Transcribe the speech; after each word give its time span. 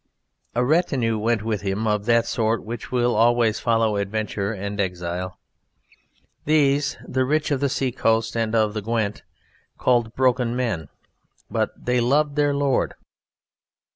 A 0.55 0.65
retinue 0.65 1.19
went 1.19 1.43
with 1.43 1.61
him 1.61 1.85
of 1.85 2.05
that 2.07 2.25
sort 2.25 2.63
which 2.63 2.91
will 2.91 3.15
always 3.15 3.59
follow 3.59 3.97
adventure 3.97 4.51
and 4.51 4.79
exile. 4.79 5.37
These, 6.45 6.97
the 7.07 7.23
rich 7.23 7.51
of 7.51 7.59
the 7.59 7.69
seacoast 7.69 8.35
and 8.35 8.55
of 8.55 8.73
the 8.73 8.81
Gwent 8.81 9.21
called 9.77 10.15
broken 10.15 10.55
men; 10.55 10.87
but 11.51 11.69
they 11.85 12.01
loved 12.01 12.35
their 12.35 12.55
Lord. 12.55 12.95